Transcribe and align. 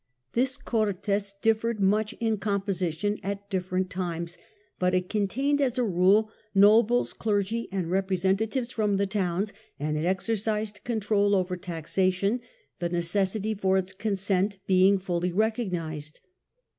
This 0.33 0.57
Cortes 0.57 1.35
differed 1.43 1.79
much 1.79 2.13
in 2.13 2.37
composition 2.39 3.19
at 3.21 3.51
different 3.51 3.91
times, 3.91 4.35
but 4.79 4.95
it 4.95 5.09
contained, 5.09 5.61
as 5.61 5.77
a 5.77 5.83
rule, 5.83 6.31
nobles, 6.55 7.13
clergy 7.13 7.67
and 7.71 7.85
representatives 7.87 8.71
from 8.71 8.97
the 8.97 9.05
towns, 9.05 9.53
and 9.79 9.95
it 9.99 10.05
exercised 10.05 10.83
control 10.83 11.35
over 11.35 11.55
taxation, 11.55 12.41
the 12.79 12.89
necessity 12.89 13.53
for 13.53 13.77
its 13.77 13.93
consent 13.93 14.57
being 14.65 14.97
fully 14.97 15.31
recognised. 15.31 16.19